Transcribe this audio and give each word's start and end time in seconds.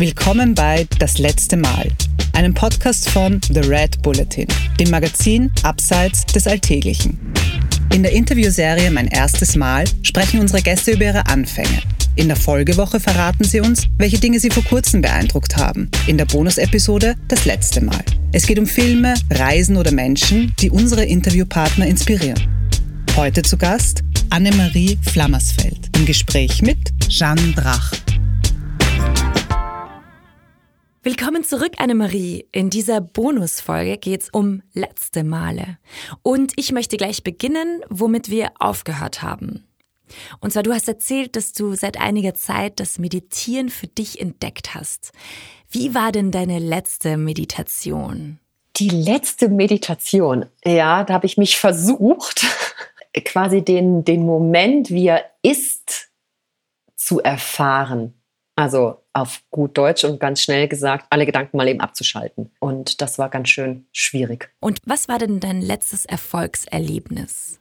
Willkommen 0.00 0.54
bei 0.54 0.86
Das 0.98 1.18
letzte 1.18 1.58
Mal, 1.58 1.86
einem 2.32 2.54
Podcast 2.54 3.10
von 3.10 3.38
The 3.52 3.60
Red 3.60 4.00
Bulletin, 4.00 4.46
dem 4.78 4.88
Magazin 4.88 5.50
Abseits 5.62 6.24
des 6.24 6.46
Alltäglichen. 6.46 7.18
In 7.92 8.02
der 8.02 8.12
Interviewserie 8.12 8.90
Mein 8.90 9.08
erstes 9.08 9.56
Mal 9.56 9.84
sprechen 10.02 10.40
unsere 10.40 10.62
Gäste 10.62 10.92
über 10.92 11.04
ihre 11.04 11.26
Anfänge. 11.26 11.82
In 12.16 12.28
der 12.28 12.38
Folgewoche 12.38 12.98
verraten 12.98 13.44
sie 13.44 13.60
uns, 13.60 13.88
welche 13.98 14.18
Dinge 14.18 14.40
sie 14.40 14.48
vor 14.48 14.64
kurzem 14.64 15.02
beeindruckt 15.02 15.58
haben. 15.58 15.90
In 16.06 16.16
der 16.16 16.24
Bonusepisode 16.24 17.16
Das 17.28 17.44
letzte 17.44 17.84
Mal. 17.84 18.02
Es 18.32 18.46
geht 18.46 18.58
um 18.58 18.66
Filme, 18.66 19.12
Reisen 19.28 19.76
oder 19.76 19.92
Menschen, 19.92 20.54
die 20.60 20.70
unsere 20.70 21.04
Interviewpartner 21.04 21.86
inspirieren. 21.86 22.40
Heute 23.16 23.42
zu 23.42 23.58
Gast 23.58 24.00
Annemarie 24.30 24.98
Flammersfeld 25.02 25.90
im 25.94 26.06
Gespräch 26.06 26.62
mit 26.62 26.78
Jeanne 27.10 27.52
Drach. 27.52 27.92
Willkommen 31.02 31.44
zurück, 31.44 31.72
Annemarie. 31.78 32.46
In 32.52 32.68
dieser 32.68 33.00
Bonusfolge 33.00 33.96
geht's 33.96 34.28
um 34.28 34.60
letzte 34.74 35.24
Male. 35.24 35.78
Und 36.20 36.52
ich 36.56 36.72
möchte 36.72 36.98
gleich 36.98 37.24
beginnen, 37.24 37.80
womit 37.88 38.28
wir 38.28 38.50
aufgehört 38.58 39.22
haben. 39.22 39.66
Und 40.40 40.52
zwar, 40.52 40.62
du 40.62 40.74
hast 40.74 40.88
erzählt, 40.88 41.36
dass 41.36 41.54
du 41.54 41.74
seit 41.74 41.98
einiger 41.98 42.34
Zeit 42.34 42.80
das 42.80 42.98
Meditieren 42.98 43.70
für 43.70 43.86
dich 43.86 44.20
entdeckt 44.20 44.74
hast. 44.74 45.12
Wie 45.70 45.94
war 45.94 46.12
denn 46.12 46.32
deine 46.32 46.58
letzte 46.58 47.16
Meditation? 47.16 48.38
Die 48.76 48.90
letzte 48.90 49.48
Meditation, 49.48 50.44
ja, 50.66 51.04
da 51.04 51.14
habe 51.14 51.24
ich 51.24 51.38
mich 51.38 51.56
versucht, 51.56 52.44
quasi 53.24 53.64
den, 53.64 54.04
den 54.04 54.26
Moment, 54.26 54.90
wie 54.90 55.06
er 55.06 55.24
ist, 55.40 56.10
zu 56.94 57.20
erfahren. 57.20 58.12
Also 58.54 58.99
auf 59.12 59.42
gut 59.50 59.76
Deutsch 59.76 60.04
und 60.04 60.20
ganz 60.20 60.42
schnell 60.42 60.68
gesagt, 60.68 61.06
alle 61.10 61.26
Gedanken 61.26 61.56
mal 61.56 61.68
eben 61.68 61.80
abzuschalten. 61.80 62.52
Und 62.60 63.00
das 63.00 63.18
war 63.18 63.28
ganz 63.28 63.48
schön 63.48 63.86
schwierig. 63.92 64.50
Und 64.60 64.80
was 64.84 65.08
war 65.08 65.18
denn 65.18 65.40
dein 65.40 65.60
letztes 65.60 66.04
Erfolgserlebnis? 66.04 67.60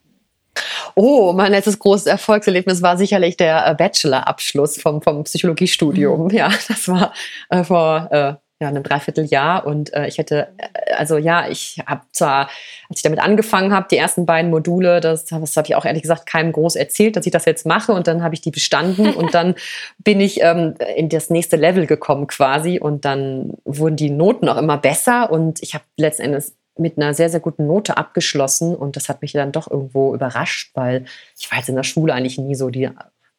Oh, 0.95 1.33
mein 1.33 1.52
letztes 1.52 1.80
großes 1.80 2.08
Erfolgserlebnis 2.08 2.81
war 2.81 2.97
sicherlich 2.97 3.38
der 3.38 3.66
äh, 3.66 3.75
Bachelor-Abschluss 3.75 4.81
vom, 4.81 5.02
vom 5.02 5.23
Psychologiestudium. 5.23 6.25
Mhm. 6.25 6.30
Ja, 6.31 6.52
das 6.67 6.88
war 6.88 7.14
äh, 7.50 7.64
vor 7.64 8.08
äh, 8.11 8.48
ja, 8.59 8.67
einem 8.67 8.83
Dreivierteljahr. 8.83 9.65
Und 9.65 9.93
äh, 9.93 10.07
ich 10.07 10.17
hätte, 10.17 10.49
äh, 10.57 10.93
also 10.93 11.17
ja, 11.17 11.47
ich 11.47 11.81
habe 11.85 12.02
zwar, 12.11 12.49
als 12.89 12.97
ich 12.97 13.02
damit 13.03 13.19
angefangen 13.19 13.73
habe, 13.73 13.88
die 13.89 13.97
ersten 13.97 14.25
beiden 14.25 14.52
Module, 14.52 14.99
das, 14.99 15.25
das 15.25 15.55
habe 15.55 15.67
ich 15.67 15.75
auch 15.75 15.85
ehrlich 15.85 16.02
gesagt 16.02 16.25
keinem 16.25 16.52
groß 16.52 16.75
erzählt, 16.75 17.15
dass 17.15 17.25
ich 17.25 17.31
das 17.31 17.45
jetzt 17.45 17.65
mache. 17.65 17.93
Und 17.93 18.07
dann 18.07 18.21
habe 18.21 18.35
ich 18.35 18.41
die 18.41 18.52
bestanden. 18.52 19.13
Und 19.15 19.33
dann 19.33 19.55
bin 19.99 20.19
ich 20.19 20.41
ähm, 20.41 20.75
in 20.95 21.09
das 21.09 21.30
nächste 21.30 21.55
Level 21.55 21.87
gekommen 21.87 22.27
quasi. 22.27 22.80
Und 22.80 23.05
dann 23.05 23.53
wurden 23.63 23.95
die 23.95 24.09
Noten 24.09 24.49
auch 24.49 24.57
immer 24.57 24.77
besser. 24.77 25.31
Und 25.31 25.63
ich 25.63 25.73
habe 25.73 25.85
letzten 25.97 26.23
Endes 26.23 26.55
mit 26.77 26.97
einer 26.97 27.13
sehr, 27.13 27.30
sehr 27.30 27.39
guten 27.39 27.65
Note 27.65 27.97
abgeschlossen. 27.97 28.75
Und 28.75 28.95
das 28.95 29.07
hat 29.07 29.21
mich 29.21 29.31
dann 29.31 29.53
doch 29.53 29.69
irgendwo 29.71 30.13
überrascht, 30.13 30.71
weil 30.73 31.05
ich 31.37 31.49
war 31.49 31.59
jetzt 31.59 31.69
in 31.69 31.75
der 31.75 31.83
Schule 31.83 32.13
eigentlich 32.13 32.37
nie 32.37 32.55
so 32.55 32.69
die 32.69 32.89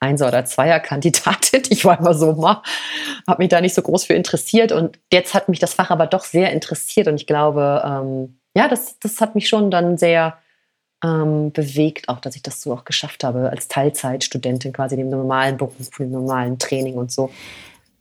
Einser- 0.01 0.29
oder 0.29 0.45
Zweier-Kandidatin. 0.45 1.63
Ich 1.71 1.85
war 1.85 1.99
immer 1.99 2.15
so, 2.15 2.43
habe 2.43 2.63
mich 3.39 3.49
da 3.49 3.61
nicht 3.61 3.75
so 3.75 3.83
groß 3.83 4.05
für 4.05 4.15
interessiert. 4.15 4.73
Und 4.73 4.99
jetzt 5.13 5.35
hat 5.35 5.49
mich 5.49 5.59
das 5.59 5.75
Fach 5.75 5.91
aber 5.91 6.07
doch 6.07 6.25
sehr 6.25 6.51
interessiert. 6.53 7.07
Und 7.07 7.17
ich 7.17 7.27
glaube, 7.27 7.83
ähm, 7.85 8.41
ja, 8.57 8.67
das, 8.67 8.99
das 8.99 9.21
hat 9.21 9.35
mich 9.35 9.49
schon 9.49 9.71
dann 9.71 9.99
sehr 9.99 10.39
ähm, 11.05 11.53
bewegt, 11.53 12.09
auch 12.09 12.21
dass 12.21 12.35
ich 12.35 12.43
das 12.43 12.61
so 12.61 12.73
auch 12.73 12.85
geschafft 12.85 13.25
habe, 13.25 13.51
als 13.51 13.69
Teilzeitstudentin 13.69 14.73
quasi 14.73 14.97
dem 14.97 15.09
normalen 15.09 15.57
Beruf, 15.57 15.91
dem 15.99 16.11
normalen 16.11 16.59
Training 16.59 16.95
und 16.95 17.13
so. 17.13 17.31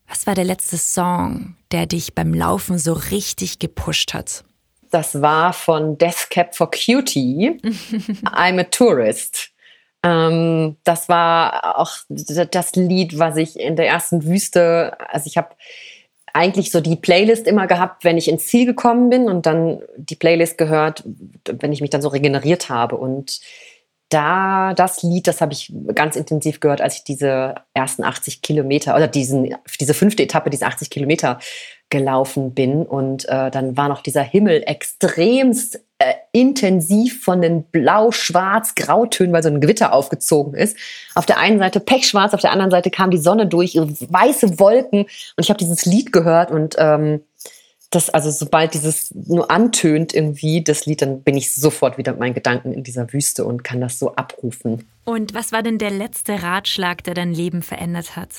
Was 0.07 0.25
war 0.25 0.35
der 0.35 0.43
letzte 0.43 0.77
Song, 0.77 1.55
der 1.71 1.85
dich 1.85 2.15
beim 2.15 2.33
Laufen 2.33 2.79
so 2.79 2.93
richtig 2.93 3.59
gepusht 3.59 4.13
hat? 4.13 4.43
Das 4.91 5.21
war 5.21 5.53
von 5.53 5.97
Death 5.99 6.29
Cap 6.31 6.55
for 6.55 6.71
Cutie, 6.71 7.59
I'm 8.25 8.59
a 8.59 8.63
Tourist. 8.63 9.48
Ähm, 10.03 10.77
das 10.83 11.09
war 11.09 11.79
auch 11.79 11.97
das 12.07 12.75
Lied, 12.75 13.19
was 13.19 13.37
ich 13.37 13.59
in 13.59 13.75
der 13.75 13.87
ersten 13.87 14.23
Wüste, 14.25 14.97
also 15.09 15.27
ich 15.27 15.37
habe 15.37 15.49
eigentlich 16.33 16.71
so 16.71 16.79
die 16.79 16.95
Playlist 16.95 17.47
immer 17.47 17.67
gehabt, 17.67 18.03
wenn 18.03 18.17
ich 18.17 18.29
ins 18.29 18.47
Ziel 18.47 18.65
gekommen 18.65 19.09
bin 19.09 19.27
und 19.27 19.45
dann 19.45 19.81
die 19.97 20.15
Playlist 20.15 20.57
gehört, 20.57 21.03
wenn 21.45 21.73
ich 21.73 21.81
mich 21.81 21.89
dann 21.89 22.01
so 22.01 22.09
regeneriert 22.09 22.69
habe. 22.69 22.97
Und 22.97 23.41
da 24.09 24.73
das 24.73 25.03
Lied, 25.03 25.27
das 25.27 25.41
habe 25.41 25.53
ich 25.53 25.71
ganz 25.93 26.15
intensiv 26.15 26.59
gehört, 26.59 26.81
als 26.81 26.97
ich 26.97 27.03
diese 27.03 27.55
ersten 27.73 28.03
80 28.03 28.41
Kilometer 28.41 28.95
oder 28.95 29.07
diesen, 29.07 29.55
diese 29.79 29.93
fünfte 29.93 30.23
Etappe, 30.23 30.49
diese 30.49 30.65
80 30.65 30.89
Kilometer 30.89 31.39
gelaufen 31.89 32.53
bin. 32.53 32.85
Und 32.85 33.25
äh, 33.29 33.51
dann 33.51 33.77
war 33.77 33.87
noch 33.87 34.01
dieser 34.01 34.23
Himmel 34.23 34.63
extremst 34.65 35.83
äh, 35.99 36.13
intensiv 36.31 37.23
von 37.23 37.41
den 37.41 37.63
blau-schwarz-grautönen, 37.63 39.33
weil 39.33 39.43
so 39.43 39.49
ein 39.49 39.61
Gewitter 39.61 39.93
aufgezogen 39.93 40.53
ist. 40.53 40.77
Auf 41.15 41.25
der 41.25 41.39
einen 41.39 41.59
Seite 41.59 41.79
pechschwarz, 41.79 42.33
auf 42.33 42.41
der 42.41 42.51
anderen 42.51 42.71
Seite 42.71 42.91
kam 42.91 43.11
die 43.11 43.17
Sonne 43.17 43.47
durch, 43.47 43.75
weiße 43.75 44.59
Wolken. 44.59 45.01
Und 45.01 45.43
ich 45.43 45.49
habe 45.49 45.57
dieses 45.57 45.85
Lied 45.85 46.11
gehört 46.11 46.51
und 46.51 46.75
ähm, 46.77 47.21
das, 47.89 48.09
also 48.09 48.29
sobald 48.29 48.75
dieses 48.75 49.13
nur 49.15 49.49
antönt 49.49 50.13
irgendwie, 50.13 50.63
das 50.63 50.85
Lied, 50.85 51.01
dann 51.01 51.23
bin 51.23 51.35
ich 51.35 51.55
sofort 51.55 51.97
wieder 51.97 52.11
mit 52.11 52.19
meinen 52.19 52.33
Gedanken 52.35 52.71
in 52.71 52.83
dieser 52.83 53.11
Wüste 53.11 53.45
und 53.45 53.63
kann 53.63 53.81
das 53.81 53.97
so 53.97 54.13
abrufen. 54.15 54.87
Und 55.05 55.33
was 55.33 55.51
war 55.51 55.63
denn 55.63 55.79
der 55.79 55.89
letzte 55.89 56.43
Ratschlag, 56.43 57.03
der 57.03 57.15
dein 57.15 57.33
Leben 57.33 57.63
verändert 57.63 58.15
hat? 58.15 58.29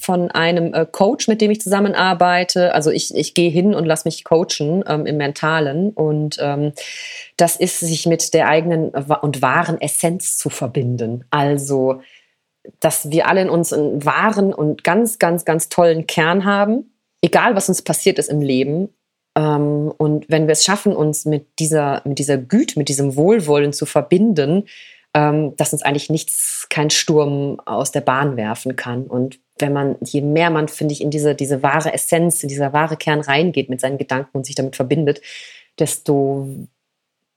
Von 0.00 0.30
einem 0.30 0.72
äh, 0.72 0.86
Coach, 0.90 1.28
mit 1.28 1.40
dem 1.40 1.50
ich 1.50 1.60
zusammenarbeite. 1.60 2.74
Also 2.74 2.90
ich, 2.90 3.14
ich 3.14 3.34
gehe 3.34 3.50
hin 3.50 3.74
und 3.74 3.84
lasse 3.84 4.08
mich 4.08 4.24
coachen 4.24 4.82
ähm, 4.86 5.06
im 5.06 5.18
Mentalen. 5.18 5.90
Und 5.90 6.38
ähm, 6.40 6.72
das 7.36 7.56
ist, 7.56 7.80
sich 7.80 8.06
mit 8.06 8.32
der 8.32 8.48
eigenen 8.48 8.88
und 8.90 9.42
wahren 9.42 9.80
Essenz 9.80 10.38
zu 10.38 10.48
verbinden. 10.48 11.24
Also, 11.30 12.00
dass 12.80 13.10
wir 13.10 13.28
alle 13.28 13.42
in 13.42 13.50
uns 13.50 13.72
einen 13.72 14.04
wahren 14.04 14.54
und 14.54 14.84
ganz, 14.84 15.18
ganz, 15.18 15.44
ganz 15.44 15.68
tollen 15.68 16.06
Kern 16.06 16.44
haben, 16.44 16.92
egal 17.22 17.54
was 17.54 17.68
uns 17.68 17.82
passiert 17.82 18.18
ist 18.18 18.30
im 18.30 18.40
Leben. 18.40 18.88
Ähm, 19.36 19.92
und 19.96 20.30
wenn 20.30 20.46
wir 20.46 20.52
es 20.52 20.64
schaffen, 20.64 20.96
uns 20.96 21.26
mit 21.26 21.46
dieser, 21.58 22.00
mit 22.06 22.18
dieser 22.18 22.38
Güte, 22.38 22.78
mit 22.78 22.88
diesem 22.88 23.16
Wohlwollen 23.16 23.74
zu 23.74 23.84
verbinden, 23.84 24.64
ähm, 25.14 25.56
dass 25.56 25.72
uns 25.72 25.82
eigentlich 25.82 26.10
nichts, 26.10 26.66
kein 26.70 26.90
Sturm 26.90 27.60
aus 27.66 27.90
der 27.92 28.00
Bahn 28.00 28.36
werfen 28.36 28.76
kann. 28.76 29.04
Und 29.04 29.40
wenn 29.60 29.72
man, 29.72 29.96
je 30.02 30.20
mehr 30.20 30.50
man, 30.50 30.68
finde 30.68 30.92
ich, 30.92 31.00
in 31.00 31.10
diese, 31.10 31.34
diese 31.34 31.62
wahre 31.62 31.92
Essenz, 31.92 32.42
in 32.42 32.48
dieser 32.48 32.72
wahre 32.72 32.96
Kern 32.96 33.20
reingeht 33.20 33.68
mit 33.68 33.80
seinen 33.80 33.98
Gedanken 33.98 34.38
und 34.38 34.46
sich 34.46 34.54
damit 34.54 34.76
verbindet, 34.76 35.20
desto, 35.78 36.48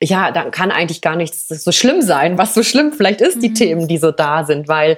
ja, 0.02 0.32
dann 0.32 0.52
kann 0.52 0.72
eigentlich 0.72 1.02
gar 1.02 1.16
nichts 1.16 1.48
so 1.48 1.72
schlimm 1.72 2.02
sein, 2.02 2.38
was 2.38 2.54
so 2.54 2.64
schlimm 2.64 2.94
vielleicht 2.94 3.22
ist, 3.22 3.42
die 3.42 3.50
mhm. 3.50 3.56
Themen, 3.56 3.88
die 3.88 3.98
so 3.98 4.12
da 4.12 4.46
sind, 4.46 4.68
weil, 4.68 4.98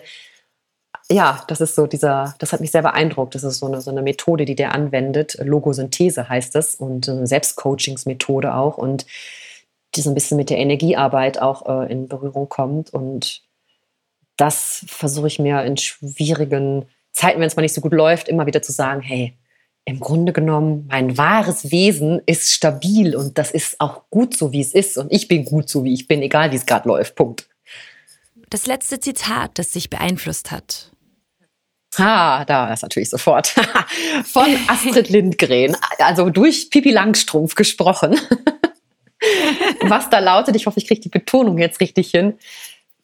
ja, 1.09 1.43
das 1.47 1.61
ist 1.61 1.75
so 1.75 1.85
dieser, 1.85 2.33
das 2.39 2.51
hat 2.51 2.61
mich 2.61 2.71
sehr 2.71 2.81
beeindruckt. 2.81 3.35
Das 3.35 3.43
ist 3.43 3.59
so 3.59 3.67
eine, 3.67 3.79
so 3.81 3.91
eine 3.91 4.01
Methode, 4.01 4.45
die 4.45 4.55
der 4.55 4.73
anwendet. 4.73 5.37
Logosynthese 5.39 6.29
heißt 6.29 6.55
das 6.55 6.75
und 6.75 7.07
eine 7.07 7.27
Selbstcoachingsmethode 7.27 8.55
auch 8.55 8.77
und 8.77 9.05
die 9.93 10.01
so 10.01 10.09
ein 10.09 10.15
bisschen 10.15 10.37
mit 10.37 10.49
der 10.49 10.57
Energiearbeit 10.57 11.41
auch 11.41 11.67
äh, 11.67 11.91
in 11.91 12.07
Berührung 12.07 12.49
kommt 12.49 12.93
und 12.93 13.43
das 14.37 14.83
versuche 14.87 15.27
ich 15.27 15.39
mir 15.39 15.63
in 15.63 15.77
schwierigen 15.77 16.85
Zeiten, 17.15 17.39
wenn 17.39 17.47
es 17.47 17.55
mal 17.55 17.61
nicht 17.61 17.73
so 17.73 17.81
gut 17.81 17.93
läuft, 17.93 18.27
immer 18.27 18.45
wieder 18.45 18.61
zu 18.61 18.71
sagen, 18.71 19.01
hey, 19.01 19.37
im 19.85 19.99
Grunde 19.99 20.33
genommen, 20.33 20.87
mein 20.89 21.17
wahres 21.17 21.71
Wesen 21.71 22.21
ist 22.25 22.51
stabil 22.51 23.15
und 23.15 23.37
das 23.37 23.51
ist 23.51 23.79
auch 23.79 24.03
gut 24.09 24.35
so, 24.35 24.51
wie 24.51 24.61
es 24.61 24.73
ist. 24.73 24.97
Und 24.97 25.11
ich 25.11 25.27
bin 25.27 25.45
gut 25.45 25.69
so, 25.69 25.83
wie 25.83 25.93
ich 25.93 26.07
bin, 26.07 26.21
egal 26.21 26.51
wie 26.51 26.55
es 26.55 26.65
gerade 26.65 26.87
läuft. 26.87 27.15
Punkt. 27.15 27.47
Das 28.49 28.67
letzte 28.67 28.99
Zitat, 28.99 29.57
das 29.59 29.71
sich 29.71 29.89
beeinflusst 29.89 30.51
hat. 30.51 30.91
Ah, 31.97 32.43
da 32.45 32.73
ist 32.73 32.81
natürlich 32.81 33.09
sofort. 33.09 33.47
Von 34.25 34.47
Astrid 34.67 35.09
Lindgren, 35.09 35.77
also 35.99 36.29
durch 36.29 36.69
Pipi 36.69 36.91
Langstrumpf 36.91 37.55
gesprochen. 37.55 38.19
Was 39.81 40.09
da 40.09 40.19
lautet, 40.19 40.55
ich 40.55 40.65
hoffe, 40.65 40.79
ich 40.79 40.87
kriege 40.87 41.01
die 41.01 41.09
Betonung 41.09 41.57
jetzt 41.57 41.79
richtig 41.79 42.11
hin. 42.11 42.33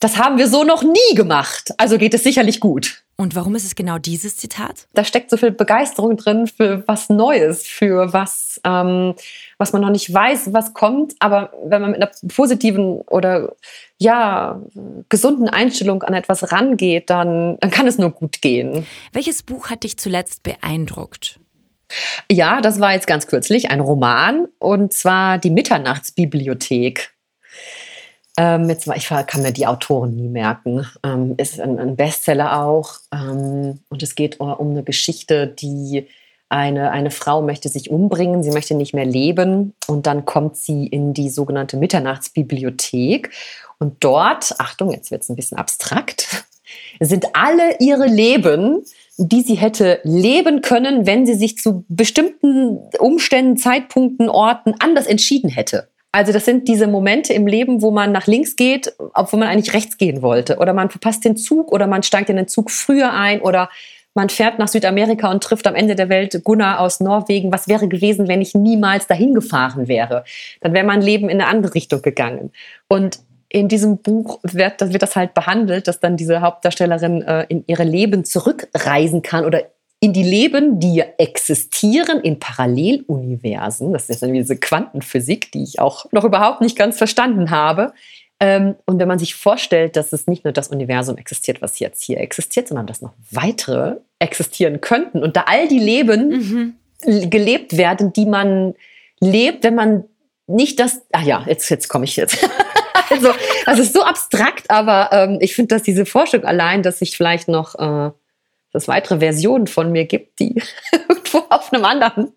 Das 0.01 0.18
haben 0.18 0.39
wir 0.39 0.48
so 0.48 0.63
noch 0.63 0.81
nie 0.81 1.15
gemacht. 1.15 1.69
Also 1.77 2.00
geht 2.00 2.15
es 2.15 2.24
sicherlich 2.24 2.59
gut. 2.59 3.03
Und 3.18 3.36
warum 3.36 3.53
ist 3.53 3.65
es 3.65 3.75
genau 3.75 4.00
dieses 4.00 4.36
Zitat? 4.36 4.88
Da 4.95 5.03
steckt 5.03 5.30
so 5.30 5.38
viel 5.38 5.51
Begeisterung 5.51 6.18
drin 6.18 6.48
für 6.48 6.83
was 6.88 7.09
Neues, 7.09 7.68
für 7.68 8.12
was, 8.12 8.59
ähm, 8.63 9.13
was 9.59 9.74
man 9.74 9.83
noch 9.83 9.92
nicht 9.92 10.12
weiß, 10.12 10.53
was 10.53 10.74
kommt. 10.74 11.13
Aber 11.19 11.51
wenn 11.63 11.83
man 11.83 11.92
mit 11.92 12.01
einer 12.01 12.09
positiven 12.33 13.01
oder 13.01 13.56
ja 14.00 14.59
gesunden 15.09 15.48
Einstellung 15.48 16.01
an 16.01 16.15
etwas 16.15 16.51
rangeht, 16.51 17.12
dann, 17.12 17.57
dann 17.59 17.69
kann 17.69 17.86
es 17.86 18.00
nur 18.00 18.09
gut 18.09 18.42
gehen. 18.42 18.88
Welches 19.13 19.44
Buch 19.44 19.69
hat 19.69 19.83
dich 19.83 19.97
zuletzt 19.97 20.42
beeindruckt? 20.42 21.39
Ja, 22.31 22.59
das 22.62 22.80
war 22.80 22.94
jetzt 22.94 23.06
ganz 23.06 23.27
kürzlich 23.27 23.69
ein 23.69 23.81
Roman 23.81 24.47
und 24.57 24.94
zwar 24.94 25.38
die 25.38 25.51
Mitternachtsbibliothek 25.51 27.13
ähm, 28.41 28.69
jetzt, 28.69 28.88
ich 28.95 29.07
kann 29.07 29.43
mir 29.43 29.51
die 29.51 29.67
Autoren 29.67 30.15
nie 30.15 30.27
merken. 30.27 30.88
Ähm, 31.03 31.35
ist 31.38 31.59
ein, 31.61 31.77
ein 31.77 31.95
Bestseller 31.95 32.65
auch. 32.65 32.95
Ähm, 33.13 33.81
und 33.89 34.01
es 34.01 34.15
geht 34.15 34.39
um 34.39 34.71
eine 34.71 34.81
Geschichte, 34.81 35.45
die 35.45 36.07
eine, 36.49 36.89
eine 36.89 37.11
Frau 37.11 37.43
möchte 37.43 37.69
sich 37.69 37.91
umbringen, 37.91 38.41
sie 38.41 38.49
möchte 38.49 38.73
nicht 38.73 38.95
mehr 38.95 39.05
leben 39.05 39.73
und 39.88 40.07
dann 40.07 40.25
kommt 40.25 40.57
sie 40.57 40.88
in 40.88 41.13
die 41.13 41.29
sogenannte 41.29 41.77
Mitternachtsbibliothek 41.77 43.29
und 43.79 44.03
dort, 44.03 44.55
Achtung, 44.59 44.91
jetzt 44.91 45.11
wird 45.11 45.21
es 45.21 45.29
ein 45.29 45.37
bisschen 45.37 45.57
abstrakt, 45.57 46.45
sind 46.99 47.27
alle 47.33 47.77
ihre 47.79 48.07
Leben, 48.07 48.83
die 49.17 49.44
sie 49.44 49.55
hätte 49.55 50.01
leben 50.03 50.61
können, 50.61 51.05
wenn 51.05 51.25
sie 51.25 51.35
sich 51.35 51.57
zu 51.57 51.85
bestimmten 51.87 52.79
Umständen, 52.99 53.55
Zeitpunkten, 53.55 54.27
Orten 54.27 54.73
anders 54.79 55.05
entschieden 55.05 55.49
hätte. 55.49 55.90
Also 56.11 56.33
das 56.33 56.43
sind 56.45 56.67
diese 56.67 56.87
Momente 56.87 57.33
im 57.33 57.47
Leben, 57.47 57.81
wo 57.81 57.91
man 57.91 58.11
nach 58.11 58.27
links 58.27 58.55
geht, 58.55 58.93
obwohl 59.13 59.39
man 59.39 59.47
eigentlich 59.47 59.73
rechts 59.73 59.97
gehen 59.97 60.21
wollte. 60.21 60.57
Oder 60.57 60.73
man 60.73 60.89
verpasst 60.89 61.23
den 61.23 61.37
Zug 61.37 61.71
oder 61.71 61.87
man 61.87 62.03
steigt 62.03 62.29
in 62.29 62.35
den 62.35 62.49
Zug 62.49 62.69
früher 62.69 63.13
ein 63.13 63.41
oder 63.41 63.69
man 64.13 64.27
fährt 64.27 64.59
nach 64.59 64.67
Südamerika 64.67 65.31
und 65.31 65.41
trifft 65.41 65.67
am 65.67 65.75
Ende 65.75 65.95
der 65.95 66.09
Welt 66.09 66.43
Gunnar 66.43 66.81
aus 66.81 66.99
Norwegen. 66.99 67.53
Was 67.53 67.69
wäre 67.69 67.87
gewesen, 67.87 68.27
wenn 68.27 68.41
ich 68.41 68.53
niemals 68.53 69.07
dahin 69.07 69.33
gefahren 69.33 69.87
wäre? 69.87 70.25
Dann 70.59 70.73
wäre 70.73 70.85
mein 70.85 71.01
Leben 71.01 71.29
in 71.29 71.39
eine 71.39 71.49
andere 71.49 71.75
Richtung 71.75 72.01
gegangen. 72.01 72.51
Und 72.89 73.19
in 73.47 73.69
diesem 73.69 73.97
Buch 73.97 74.39
wird, 74.43 74.81
das 74.81 74.91
wird 74.91 75.03
das 75.03 75.15
halt 75.15 75.33
behandelt, 75.33 75.87
dass 75.87 76.01
dann 76.01 76.17
diese 76.17 76.41
Hauptdarstellerin 76.41 77.21
äh, 77.21 77.45
in 77.47 77.63
ihre 77.67 77.83
Leben 77.83 78.25
zurückreisen 78.25 79.21
kann 79.21 79.45
oder 79.45 79.63
in 80.03 80.13
die 80.13 80.24
Leben, 80.24 80.80
die 80.80 81.03
existieren 81.19 82.21
in 82.21 82.39
Paralleluniversen. 82.39 83.94
Das 83.94 84.09
ist 84.09 84.24
dann 84.24 84.33
diese 84.33 84.57
Quantenphysik, 84.57 85.51
die 85.51 85.62
ich 85.62 85.80
auch 85.80 86.12
noch 86.12 86.24
überhaupt 86.24 86.59
nicht 86.59 86.75
ganz 86.75 86.98
verstanden 86.98 87.51
habe. 87.51 87.94
Ähm, 88.39 88.75
und 88.86 88.98
wenn 88.98 89.07
man 89.07 89.19
sich 89.19 89.36
vorstellt, 89.36 89.95
dass 89.95 90.12
es 90.12 90.25
nicht 90.25 90.44
nur 90.44 90.53
das 90.53 90.69
Universum 90.69 91.18
existiert, 91.18 91.62
was 91.62 91.77
jetzt 91.77 92.01
hier 92.01 92.19
existiert, 92.19 92.68
sondern 92.68 92.88
dass 92.88 93.03
noch 93.03 93.13
weitere 93.30 93.98
existieren 94.18 94.81
könnten 94.81 95.21
und 95.21 95.36
da 95.36 95.44
all 95.45 95.68
die 95.68 95.80
Leben 95.80 96.74
mhm. 97.06 97.30
gelebt 97.30 97.77
werden, 97.77 98.12
die 98.12 98.25
man 98.25 98.74
lebt, 99.19 99.63
wenn 99.63 99.75
man 99.75 100.06
nicht 100.47 100.80
das, 100.80 101.04
ach 101.12 101.21
ja, 101.21 101.45
jetzt, 101.47 101.69
jetzt 101.69 101.89
komme 101.89 102.06
ich 102.06 102.15
jetzt. 102.15 102.44
also, 103.12 103.30
es 103.68 103.77
ist 103.77 103.94
so 103.94 104.01
abstrakt, 104.01 104.71
aber 104.71 105.09
ähm, 105.12 105.38
ich 105.42 105.54
finde, 105.54 105.75
dass 105.75 105.83
diese 105.83 106.07
Forschung 106.07 106.44
allein, 106.44 106.81
dass 106.81 106.97
sich 106.97 107.15
vielleicht 107.15 107.47
noch 107.47 107.75
äh, 107.75 108.12
dass 108.71 108.83
es 108.83 108.88
weitere 108.88 109.19
Versionen 109.19 109.68
von 109.68 109.91
mir 109.91 110.06
gibt, 110.06 110.39
die 110.39 110.62
irgendwo 111.09 111.39
auf 111.50 111.71
einem 111.71 111.85
anderen 111.85 112.33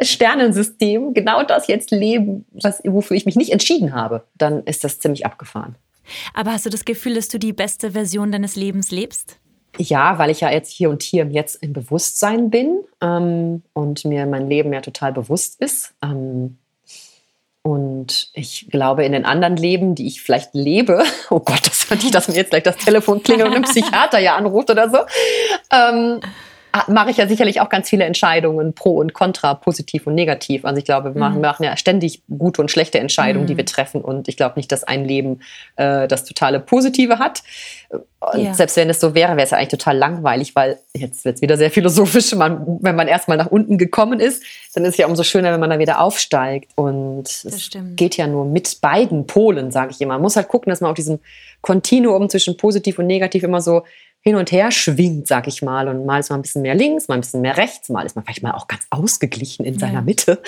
Sternensystem 0.00 1.14
genau 1.14 1.42
das 1.42 1.66
jetzt 1.66 1.90
leben, 1.90 2.46
was, 2.52 2.80
wofür 2.84 3.16
ich 3.16 3.26
mich 3.26 3.36
nicht 3.36 3.52
entschieden 3.52 3.94
habe, 3.94 4.24
dann 4.36 4.64
ist 4.64 4.84
das 4.84 4.98
ziemlich 4.98 5.26
abgefahren. 5.26 5.76
Aber 6.34 6.52
hast 6.52 6.66
du 6.66 6.70
das 6.70 6.84
Gefühl, 6.84 7.14
dass 7.14 7.28
du 7.28 7.38
die 7.38 7.52
beste 7.52 7.92
Version 7.92 8.32
deines 8.32 8.56
Lebens 8.56 8.90
lebst? 8.90 9.38
Ja, 9.78 10.18
weil 10.18 10.30
ich 10.30 10.40
ja 10.40 10.50
jetzt 10.50 10.70
hier 10.70 10.90
und 10.90 11.02
hier 11.02 11.26
jetzt 11.30 11.62
im 11.62 11.72
Bewusstsein 11.72 12.50
bin 12.50 12.80
ähm, 13.00 13.62
und 13.72 14.04
mir 14.04 14.26
mein 14.26 14.48
Leben 14.48 14.72
ja 14.72 14.80
total 14.80 15.12
bewusst 15.12 15.60
ist. 15.60 15.94
Ähm, 16.02 16.58
und 17.62 18.30
ich 18.32 18.68
glaube, 18.70 19.04
in 19.04 19.12
den 19.12 19.26
anderen 19.26 19.56
Leben, 19.56 19.94
die 19.94 20.06
ich 20.06 20.22
vielleicht 20.22 20.54
lebe, 20.54 21.04
oh 21.30 21.40
Gott, 21.40 21.60
das 21.66 21.84
fand 21.84 22.02
ich, 22.04 22.10
dass 22.10 22.28
mir 22.28 22.34
jetzt 22.34 22.50
gleich 22.50 22.62
das 22.62 22.76
Telefon 22.76 23.22
klingelt 23.22 23.48
und 23.48 23.56
ein 23.56 23.62
Psychiater 23.70 24.18
ja 24.18 24.36
anruft 24.36 24.70
oder 24.70 24.88
so, 24.88 24.98
ähm, 25.70 26.20
mache 26.88 27.10
ich 27.10 27.16
ja 27.16 27.26
sicherlich 27.26 27.60
auch 27.60 27.68
ganz 27.68 27.88
viele 27.88 28.04
Entscheidungen 28.04 28.74
pro 28.74 28.96
und 28.98 29.12
contra, 29.12 29.54
positiv 29.54 30.06
und 30.06 30.14
negativ. 30.14 30.64
Also 30.64 30.78
ich 30.78 30.84
glaube, 30.84 31.14
wir 31.14 31.30
mhm. 31.30 31.40
machen 31.40 31.64
ja 31.64 31.76
ständig 31.76 32.22
gute 32.28 32.60
und 32.60 32.70
schlechte 32.70 32.98
Entscheidungen, 32.98 33.44
mhm. 33.44 33.48
die 33.48 33.56
wir 33.56 33.66
treffen. 33.66 34.02
Und 34.02 34.28
ich 34.28 34.36
glaube 34.36 34.54
nicht, 34.56 34.70
dass 34.70 34.84
ein 34.84 35.04
Leben 35.04 35.40
äh, 35.76 36.06
das 36.06 36.24
totale 36.24 36.60
Positive 36.60 37.18
hat. 37.18 37.42
Und 37.88 38.40
ja. 38.40 38.54
selbst 38.54 38.76
wenn 38.76 38.88
es 38.90 39.00
so 39.00 39.14
wäre, 39.14 39.32
wäre 39.32 39.44
es 39.44 39.50
ja 39.50 39.58
eigentlich 39.58 39.70
total 39.70 39.96
langweilig, 39.96 40.54
weil 40.54 40.78
jetzt 40.94 41.24
wird 41.24 41.36
es 41.36 41.42
wieder 41.42 41.56
sehr 41.56 41.70
philosophisch. 41.70 42.34
Man, 42.34 42.78
wenn 42.80 42.94
man 42.94 43.08
erstmal 43.08 43.36
nach 43.36 43.50
unten 43.50 43.78
gekommen 43.78 44.20
ist, 44.20 44.42
dann 44.74 44.84
ist 44.84 44.92
es 44.92 44.96
ja 44.98 45.06
umso 45.06 45.24
schöner, 45.24 45.52
wenn 45.52 45.60
man 45.60 45.70
da 45.70 45.78
wieder 45.78 46.00
aufsteigt. 46.00 46.70
Und 46.76 47.24
das 47.24 47.44
es 47.44 47.62
stimmt. 47.62 47.96
geht 47.96 48.16
ja 48.16 48.26
nur 48.26 48.44
mit 48.44 48.80
beiden 48.80 49.26
Polen, 49.26 49.70
sage 49.72 49.92
ich 49.92 50.00
immer. 50.00 50.14
Man 50.14 50.22
muss 50.22 50.36
halt 50.36 50.48
gucken, 50.48 50.70
dass 50.70 50.80
man 50.80 50.90
auf 50.90 50.96
diesem 50.96 51.18
Kontinuum 51.62 52.28
zwischen 52.28 52.56
positiv 52.56 52.98
und 52.98 53.06
negativ 53.06 53.42
immer 53.42 53.60
so 53.60 53.82
hin 54.20 54.36
und 54.36 54.52
her 54.52 54.70
schwingt, 54.70 55.26
sag 55.26 55.48
ich 55.48 55.62
mal. 55.62 55.88
Und 55.88 56.04
mal 56.06 56.18
ist 56.18 56.30
man 56.30 56.40
ein 56.40 56.42
bisschen 56.42 56.62
mehr 56.62 56.74
links, 56.74 57.08
mal 57.08 57.14
ein 57.14 57.20
bisschen 57.20 57.40
mehr 57.40 57.56
rechts, 57.56 57.88
mal 57.88 58.04
ist 58.04 58.16
man 58.16 58.24
vielleicht 58.24 58.42
mal 58.42 58.52
auch 58.52 58.68
ganz 58.68 58.84
ausgeglichen 58.90 59.64
in 59.64 59.78
seiner 59.78 59.94
ja. 59.94 60.02
Mitte. 60.02 60.42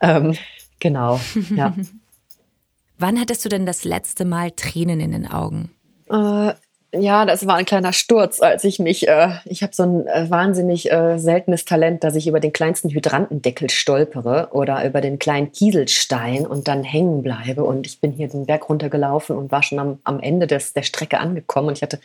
Ähm, 0.00 0.36
genau, 0.78 1.20
ja. 1.54 1.74
Wann 2.98 3.18
hattest 3.18 3.44
du 3.44 3.48
denn 3.48 3.64
das 3.64 3.84
letzte 3.84 4.26
Mal 4.26 4.50
Tränen 4.50 5.00
in 5.00 5.12
den 5.12 5.26
Augen? 5.26 5.70
Äh, 6.10 6.52
ja, 6.92 7.24
das 7.24 7.46
war 7.46 7.54
ein 7.54 7.64
kleiner 7.64 7.92
Sturz, 7.92 8.42
als 8.42 8.64
ich 8.64 8.78
mich, 8.80 9.06
äh, 9.06 9.30
ich 9.44 9.62
habe 9.62 9.74
so 9.74 9.84
ein 9.84 10.06
äh, 10.08 10.28
wahnsinnig 10.28 10.90
äh, 10.90 11.18
seltenes 11.18 11.64
Talent, 11.64 12.02
dass 12.02 12.16
ich 12.16 12.26
über 12.26 12.40
den 12.40 12.52
kleinsten 12.52 12.90
Hydrantendeckel 12.90 13.70
stolpere 13.70 14.48
oder 14.50 14.84
über 14.84 15.00
den 15.00 15.18
kleinen 15.18 15.52
Kieselstein 15.52 16.46
und 16.46 16.66
dann 16.66 16.82
hängen 16.82 17.22
bleibe. 17.22 17.62
Und 17.64 17.86
ich 17.86 18.00
bin 18.00 18.10
hier 18.12 18.28
den 18.28 18.44
Berg 18.44 18.68
runtergelaufen 18.68 19.36
und 19.36 19.52
war 19.52 19.62
schon 19.62 19.78
am, 19.78 19.98
am 20.02 20.18
Ende 20.18 20.48
des, 20.48 20.72
der 20.72 20.82
Strecke 20.82 21.20
angekommen 21.20 21.68
und 21.68 21.78
ich 21.78 21.82
hatte 21.82 22.00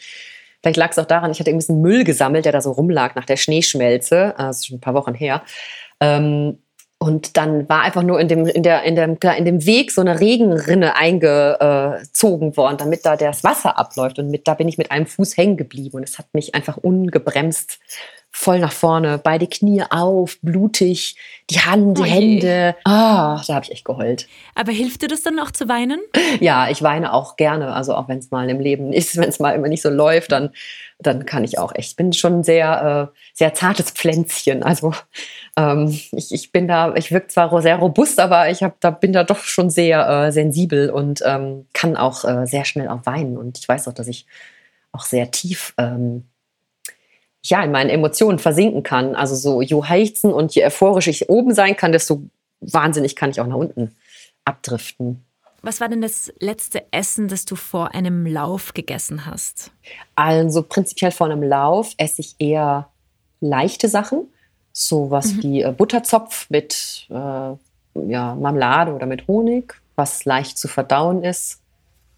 Vielleicht 0.65 0.77
lag 0.77 0.89
es 0.89 0.97
auch 0.97 1.05
daran, 1.05 1.29
ich 1.29 1.39
hatte 1.39 1.51
ein 1.51 1.81
Müll 1.81 2.03
gesammelt, 2.03 2.45
der 2.45 2.51
da 2.51 2.59
so 2.59 2.71
rumlag 2.71 3.13
nach 3.13 3.25
der 3.25 3.37
Schneeschmelze. 3.37 4.33
Ah, 4.35 4.47
das 4.47 4.57
ist 4.57 4.65
schon 4.65 4.77
ein 4.77 4.81
paar 4.81 4.95
Wochen 4.95 5.13
her. 5.13 5.43
Ähm, 5.99 6.57
und 6.97 7.37
dann 7.37 7.69
war 7.69 7.83
einfach 7.83 8.01
nur 8.01 8.19
in 8.19 8.27
dem, 8.27 8.47
in, 8.47 8.63
der, 8.63 8.81
in, 8.81 8.95
dem, 8.95 9.15
in 9.37 9.45
dem 9.45 9.63
Weg 9.67 9.91
so 9.91 10.01
eine 10.01 10.19
Regenrinne 10.19 10.95
eingezogen 10.95 12.57
worden, 12.57 12.77
damit 12.77 13.05
da 13.05 13.15
das 13.15 13.43
Wasser 13.43 13.77
abläuft. 13.77 14.17
Und 14.17 14.31
mit, 14.31 14.47
da 14.47 14.55
bin 14.55 14.67
ich 14.67 14.79
mit 14.79 14.89
einem 14.89 15.05
Fuß 15.05 15.37
hängen 15.37 15.55
geblieben. 15.55 15.97
Und 15.97 16.03
es 16.03 16.17
hat 16.17 16.33
mich 16.33 16.55
einfach 16.55 16.77
ungebremst 16.77 17.77
voll 18.35 18.59
nach 18.59 18.73
vorne, 18.73 19.17
beide 19.17 19.47
Knie 19.47 19.83
auf, 19.89 20.37
blutig, 20.41 21.15
die 21.49 21.61
Hand, 21.61 21.97
die 21.97 22.01
oh 22.01 22.05
Hände. 22.05 22.75
Ah, 22.83 23.41
da 23.47 23.55
habe 23.55 23.65
ich 23.65 23.71
echt 23.71 23.85
geheult. 23.85 24.27
Aber 24.55 24.73
hilft 24.73 25.01
dir 25.01 25.07
das 25.07 25.23
dann 25.23 25.39
auch 25.39 25.51
zu 25.51 25.69
weinen? 25.69 26.01
Ja, 26.41 26.69
ich 26.69 26.83
weine 26.83 27.13
auch 27.13 27.37
gerne. 27.37 27.73
Also 27.73 27.95
auch 27.95 28.09
wenn 28.09 28.17
es 28.17 28.31
mal 28.31 28.49
im 28.49 28.59
Leben 28.59 28.91
ist, 28.91 29.15
wenn 29.17 29.29
es 29.29 29.39
mal 29.39 29.51
immer 29.51 29.69
nicht 29.69 29.81
so 29.81 29.89
läuft, 29.89 30.33
dann, 30.33 30.49
dann 30.99 31.25
kann 31.25 31.45
ich 31.45 31.57
auch 31.57 31.73
echt. 31.73 31.91
Ich 31.91 31.95
bin 31.95 32.11
schon 32.11 32.39
ein 32.39 32.43
sehr, 32.43 33.11
äh, 33.13 33.17
sehr 33.33 33.53
zartes 33.53 33.91
Pflänzchen. 33.91 34.63
Also 34.63 34.93
ähm, 35.55 35.97
ich, 36.11 36.33
ich 36.33 36.51
bin 36.51 36.67
da, 36.67 36.93
ich 36.95 37.13
wirke 37.13 37.27
zwar 37.27 37.61
sehr 37.61 37.77
robust, 37.77 38.19
aber 38.19 38.49
ich 38.49 38.63
hab, 38.63 38.81
da 38.81 38.91
bin 38.91 39.13
da 39.13 39.23
doch 39.23 39.39
schon 39.39 39.69
sehr 39.69 40.07
äh, 40.09 40.31
sensibel 40.33 40.89
und 40.89 41.23
ähm, 41.25 41.67
kann 41.71 41.95
auch 41.95 42.25
äh, 42.25 42.45
sehr 42.45 42.65
schnell 42.65 42.89
auch 42.89 43.05
weinen. 43.05 43.37
Und 43.37 43.57
ich 43.57 43.67
weiß 43.67 43.87
auch, 43.87 43.93
dass 43.93 44.07
ich 44.07 44.25
auch 44.91 45.03
sehr 45.03 45.31
tief 45.31 45.73
ähm, 45.77 46.25
ja, 47.49 47.63
in 47.63 47.71
meinen 47.71 47.89
Emotionen 47.89 48.39
versinken 48.39 48.83
kann. 48.83 49.15
Also 49.15 49.35
so, 49.35 49.61
je 49.61 49.81
heizen 49.83 50.33
und 50.33 50.55
je 50.55 50.65
euphorisch 50.65 51.07
ich 51.07 51.29
oben 51.29 51.53
sein 51.53 51.75
kann, 51.75 51.91
desto 51.91 52.23
wahnsinnig 52.59 53.15
kann 53.15 53.29
ich 53.29 53.39
auch 53.39 53.47
nach 53.47 53.55
unten 53.55 53.95
abdriften. 54.45 55.23
Was 55.61 55.81
war 55.81 55.89
denn 55.89 56.01
das 56.01 56.31
letzte 56.39 56.83
Essen, 56.91 57.27
das 57.27 57.45
du 57.45 57.55
vor 57.55 57.95
einem 57.95 58.27
Lauf 58.27 58.73
gegessen 58.73 59.25
hast? 59.25 59.71
Also 60.15 60.61
prinzipiell 60.61 61.11
vor 61.11 61.25
einem 61.25 61.41
Lauf 61.41 61.93
esse 61.97 62.21
ich 62.21 62.35
eher 62.37 62.89
leichte 63.41 63.89
Sachen, 63.89 64.27
sowas 64.71 65.33
mhm. 65.33 65.43
wie 65.43 65.61
äh, 65.63 65.71
Butterzopf 65.71 66.49
mit 66.49 67.07
äh, 67.09 67.13
ja, 67.13 67.57
Marmelade 68.35 68.93
oder 68.93 69.05
mit 69.05 69.27
Honig, 69.27 69.81
was 69.95 70.25
leicht 70.25 70.57
zu 70.57 70.67
verdauen 70.67 71.23
ist. 71.23 71.61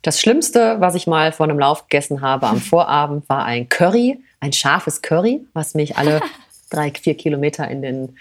Das 0.01 0.19
Schlimmste, 0.21 0.77
was 0.79 0.95
ich 0.95 1.07
mal 1.07 1.31
vor 1.31 1.45
einem 1.45 1.59
Lauf 1.59 1.87
gegessen 1.87 2.21
habe 2.21 2.47
am 2.47 2.61
Vorabend, 2.61 3.27
war 3.29 3.45
ein 3.45 3.69
Curry, 3.69 4.19
ein 4.39 4.53
scharfes 4.53 5.01
Curry, 5.01 5.41
was 5.53 5.73
mich 5.73 5.97
alle 5.97 6.21
drei, 6.69 6.91
vier 6.91 7.15
Kilometer 7.15 7.67
in 7.67 7.81
den, 7.81 8.17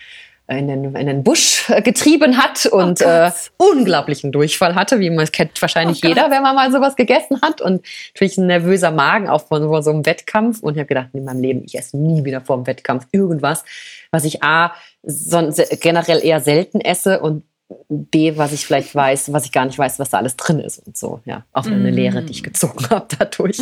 in 0.48 0.68
den, 0.68 0.94
in 0.94 1.06
den 1.06 1.24
Busch 1.24 1.66
getrieben 1.82 2.38
hat 2.38 2.66
und 2.66 3.02
oh 3.02 3.04
äh, 3.04 3.30
unglaublichen 3.56 4.30
Durchfall 4.30 4.74
hatte, 4.74 5.00
wie 5.00 5.10
man 5.10 5.24
es 5.24 5.32
kennt 5.32 5.60
wahrscheinlich 5.60 6.00
oh 6.04 6.08
jeder, 6.08 6.30
wenn 6.30 6.42
man 6.42 6.54
mal 6.54 6.70
sowas 6.70 6.94
gegessen 6.94 7.40
hat. 7.42 7.60
Und 7.60 7.84
natürlich 8.14 8.38
ein 8.38 8.46
nervöser 8.46 8.92
Magen 8.92 9.28
auch 9.28 9.46
vor, 9.46 9.60
vor 9.60 9.82
so 9.82 9.90
einem 9.90 10.06
Wettkampf. 10.06 10.62
Und 10.62 10.74
ich 10.74 10.78
habe 10.78 10.86
gedacht, 10.86 11.08
in 11.12 11.24
meinem 11.24 11.40
Leben, 11.40 11.62
ich 11.64 11.76
esse 11.76 11.96
nie 11.98 12.24
wieder 12.24 12.40
vor 12.40 12.56
dem 12.56 12.66
Wettkampf 12.66 13.06
irgendwas, 13.10 13.64
was 14.12 14.24
ich 14.24 14.42
A, 14.44 14.72
sonst 15.02 15.80
generell 15.80 16.24
eher 16.24 16.40
selten 16.40 16.80
esse 16.80 17.20
und 17.20 17.42
B, 17.88 18.36
was 18.36 18.52
ich 18.52 18.66
vielleicht 18.66 18.94
weiß, 18.94 19.32
was 19.32 19.44
ich 19.44 19.52
gar 19.52 19.64
nicht 19.64 19.78
weiß, 19.78 19.98
was 19.98 20.10
da 20.10 20.18
alles 20.18 20.36
drin 20.36 20.60
ist 20.60 20.78
und 20.86 20.96
so. 20.96 21.20
Ja, 21.24 21.44
auch 21.52 21.66
eine 21.66 21.90
mm. 21.90 21.94
Lehre, 21.94 22.22
die 22.22 22.32
ich 22.32 22.42
gezogen 22.42 22.86
habe 22.90 23.06
dadurch. 23.18 23.58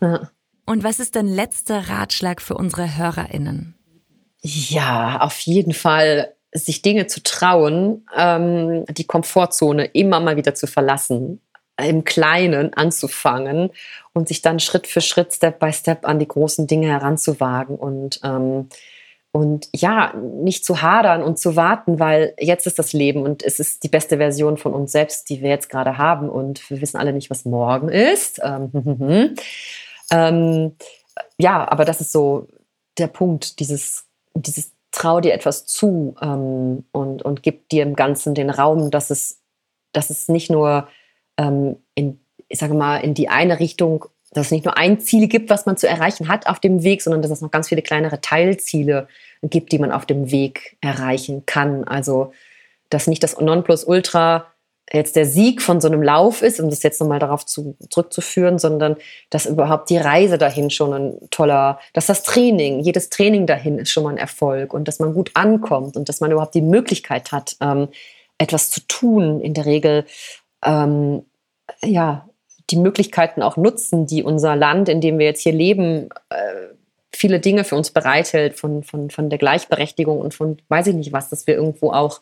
ja. 0.00 0.28
Und 0.66 0.82
was 0.82 0.98
ist 0.98 1.16
dein 1.16 1.26
letzter 1.26 1.88
Ratschlag 1.88 2.40
für 2.40 2.54
unsere 2.54 2.96
HörerInnen? 2.96 3.74
Ja, 4.40 5.20
auf 5.20 5.40
jeden 5.40 5.72
Fall 5.72 6.34
sich 6.52 6.82
Dinge 6.82 7.06
zu 7.06 7.22
trauen, 7.22 8.06
ähm, 8.16 8.84
die 8.88 9.06
Komfortzone 9.06 9.86
immer 9.86 10.20
mal 10.20 10.36
wieder 10.36 10.54
zu 10.54 10.66
verlassen, 10.66 11.40
im 11.76 12.04
Kleinen 12.04 12.72
anzufangen 12.74 13.70
und 14.12 14.28
sich 14.28 14.42
dann 14.42 14.60
Schritt 14.60 14.86
für 14.86 15.00
Schritt, 15.00 15.32
Step 15.32 15.58
by 15.58 15.72
Step 15.72 16.06
an 16.06 16.18
die 16.18 16.28
großen 16.28 16.66
Dinge 16.66 16.86
heranzuwagen 16.88 17.76
und 17.76 18.20
ähm, 18.22 18.68
und 19.34 19.68
ja, 19.74 20.14
nicht 20.14 20.64
zu 20.64 20.80
hadern 20.80 21.20
und 21.20 21.40
zu 21.40 21.56
warten, 21.56 21.98
weil 21.98 22.34
jetzt 22.38 22.68
ist 22.68 22.78
das 22.78 22.92
Leben 22.92 23.22
und 23.22 23.42
es 23.42 23.58
ist 23.58 23.82
die 23.82 23.88
beste 23.88 24.18
Version 24.18 24.56
von 24.58 24.72
uns 24.72 24.92
selbst, 24.92 25.28
die 25.28 25.42
wir 25.42 25.50
jetzt 25.50 25.68
gerade 25.68 25.98
haben. 25.98 26.28
Und 26.28 26.70
wir 26.70 26.80
wissen 26.80 26.98
alle 26.98 27.12
nicht, 27.12 27.30
was 27.30 27.44
morgen 27.44 27.88
ist. 27.88 28.40
Ähm, 28.44 29.34
ähm, 30.12 30.76
ja, 31.36 31.68
aber 31.68 31.84
das 31.84 32.00
ist 32.00 32.12
so 32.12 32.46
der 32.96 33.08
Punkt, 33.08 33.58
dieses, 33.58 34.06
dieses 34.34 34.70
trau 34.92 35.20
dir 35.20 35.34
etwas 35.34 35.66
zu 35.66 36.14
ähm, 36.22 36.84
und, 36.92 37.22
und 37.22 37.42
gib 37.42 37.68
dir 37.70 37.82
im 37.82 37.96
Ganzen 37.96 38.36
den 38.36 38.50
Raum, 38.50 38.92
dass 38.92 39.10
es, 39.10 39.40
dass 39.90 40.10
es 40.10 40.28
nicht 40.28 40.48
nur 40.48 40.86
ähm, 41.38 41.82
in, 41.96 42.20
ich 42.46 42.60
sage 42.60 42.74
mal, 42.74 42.98
in 42.98 43.14
die 43.14 43.28
eine 43.28 43.58
Richtung, 43.58 44.04
dass 44.34 44.46
es 44.46 44.52
nicht 44.52 44.64
nur 44.64 44.76
ein 44.76 45.00
Ziel 45.00 45.28
gibt, 45.28 45.48
was 45.48 45.64
man 45.64 45.76
zu 45.76 45.88
erreichen 45.88 46.28
hat 46.28 46.46
auf 46.46 46.60
dem 46.60 46.82
Weg, 46.82 47.02
sondern 47.02 47.22
dass 47.22 47.30
es 47.30 47.40
noch 47.40 47.50
ganz 47.50 47.68
viele 47.68 47.82
kleinere 47.82 48.20
Teilziele 48.20 49.08
gibt, 49.42 49.72
die 49.72 49.78
man 49.78 49.92
auf 49.92 50.06
dem 50.06 50.30
Weg 50.30 50.76
erreichen 50.80 51.44
kann. 51.46 51.84
Also, 51.84 52.32
dass 52.90 53.06
nicht 53.06 53.22
das 53.22 53.38
Nonplusultra 53.40 54.46
jetzt 54.92 55.16
der 55.16 55.26
Sieg 55.26 55.62
von 55.62 55.80
so 55.80 55.88
einem 55.88 56.02
Lauf 56.02 56.42
ist, 56.42 56.60
um 56.60 56.68
das 56.68 56.82
jetzt 56.82 57.00
nochmal 57.00 57.18
darauf 57.18 57.46
zu, 57.46 57.76
zurückzuführen, 57.88 58.58
sondern 58.58 58.96
dass 59.30 59.46
überhaupt 59.46 59.88
die 59.88 59.96
Reise 59.96 60.36
dahin 60.36 60.70
schon 60.70 60.92
ein 60.92 61.30
toller, 61.30 61.80
dass 61.94 62.06
das 62.06 62.22
Training, 62.22 62.80
jedes 62.80 63.08
Training 63.08 63.46
dahin 63.46 63.78
ist 63.78 63.90
schon 63.90 64.04
mal 64.04 64.10
ein 64.10 64.18
Erfolg 64.18 64.74
und 64.74 64.86
dass 64.86 64.98
man 64.98 65.14
gut 65.14 65.30
ankommt 65.34 65.96
und 65.96 66.08
dass 66.08 66.20
man 66.20 66.30
überhaupt 66.30 66.54
die 66.54 66.60
Möglichkeit 66.60 67.32
hat, 67.32 67.56
ähm, 67.60 67.88
etwas 68.36 68.70
zu 68.70 68.80
tun. 68.86 69.40
In 69.40 69.54
der 69.54 69.64
Regel, 69.64 70.04
ähm, 70.64 71.24
ja, 71.82 72.28
die 72.70 72.76
Möglichkeiten 72.76 73.42
auch 73.42 73.56
nutzen, 73.56 74.06
die 74.06 74.22
unser 74.22 74.56
Land, 74.56 74.88
in 74.88 75.00
dem 75.00 75.18
wir 75.18 75.26
jetzt 75.26 75.42
hier 75.42 75.52
leben, 75.52 76.08
äh, 76.30 76.68
viele 77.14 77.40
Dinge 77.40 77.64
für 77.64 77.76
uns 77.76 77.90
bereithält, 77.90 78.58
von, 78.58 78.82
von, 78.82 79.10
von 79.10 79.30
der 79.30 79.38
Gleichberechtigung 79.38 80.18
und 80.18 80.34
von 80.34 80.58
weiß 80.68 80.88
ich 80.88 80.94
nicht 80.94 81.12
was, 81.12 81.28
dass 81.28 81.46
wir 81.46 81.54
irgendwo 81.54 81.92
auch 81.92 82.20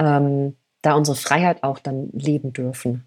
ähm, 0.00 0.56
da 0.82 0.94
unsere 0.94 1.16
Freiheit 1.16 1.62
auch 1.62 1.78
dann 1.78 2.10
leben 2.12 2.52
dürfen 2.52 3.04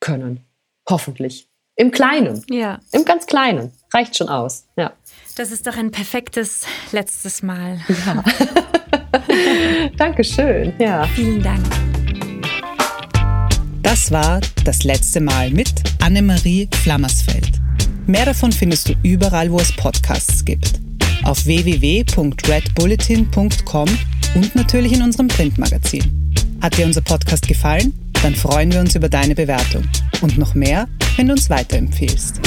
können. 0.00 0.44
Hoffentlich. 0.88 1.48
Im 1.76 1.92
Kleinen. 1.92 2.44
Ja. 2.50 2.80
Im 2.92 3.04
ganz 3.04 3.26
Kleinen. 3.26 3.72
Reicht 3.92 4.16
schon 4.16 4.28
aus. 4.28 4.66
Ja. 4.76 4.92
Das 5.36 5.52
ist 5.52 5.66
doch 5.66 5.76
ein 5.76 5.92
perfektes 5.92 6.66
letztes 6.90 7.42
Mal. 7.42 7.78
Ja. 7.88 8.24
Dankeschön. 9.96 10.74
Ja. 10.78 11.04
Vielen 11.04 11.42
Dank. 11.42 11.87
Das 13.82 14.10
war 14.10 14.40
das 14.64 14.84
letzte 14.84 15.20
Mal 15.20 15.50
mit 15.50 15.68
Annemarie 16.00 16.66
Flammersfeld. 16.82 17.52
Mehr 18.06 18.24
davon 18.24 18.52
findest 18.52 18.88
du 18.88 18.94
überall, 19.02 19.52
wo 19.52 19.58
es 19.58 19.70
Podcasts 19.72 20.42
gibt. 20.44 20.80
Auf 21.24 21.44
www.redbulletin.com 21.46 23.88
und 24.34 24.54
natürlich 24.54 24.92
in 24.92 25.02
unserem 25.02 25.28
Printmagazin. 25.28 26.32
Hat 26.60 26.76
dir 26.76 26.84
unser 26.86 27.02
Podcast 27.02 27.46
gefallen? 27.46 27.94
Dann 28.22 28.34
freuen 28.34 28.72
wir 28.72 28.80
uns 28.80 28.94
über 28.94 29.08
deine 29.08 29.34
Bewertung. 29.34 29.84
Und 30.22 30.38
noch 30.38 30.54
mehr, 30.54 30.88
wenn 31.16 31.26
du 31.28 31.34
uns 31.34 31.50
weiterempfehlst. 31.50 32.40